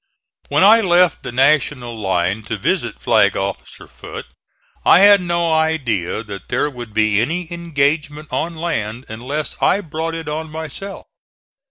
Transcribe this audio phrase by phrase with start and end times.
[0.49, 4.25] When I left the National line to visit Flag officer Foote
[4.83, 10.15] I had no idea that there would be any engagement on land unless I brought
[10.15, 11.05] it on myself.